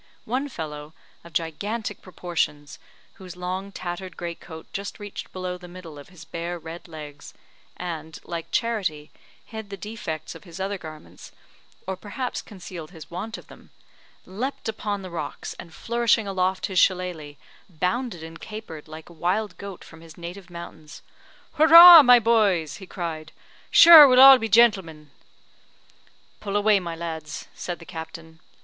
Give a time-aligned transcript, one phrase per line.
[0.25, 2.79] One fellow, of gigantic proportions,
[3.21, 7.35] whose long, tattered great coat just reached below the middle of his bare red legs,
[7.77, 9.11] and, like charity,
[9.45, 11.31] hid the defects of his other garments,
[11.85, 13.69] or perhaps concealed his want of them,
[14.25, 17.35] leaped upon the rocks, and flourishing aloft his shilelagh,
[17.69, 21.03] bounded and capered like a wild goat from his native mountains.
[21.59, 22.01] "Whurrah!
[22.01, 23.31] my boys!" he cried,
[23.69, 25.11] "Shure we'll all be jintlemen!"
[26.39, 28.39] "Pull away, my lads!" said the captain.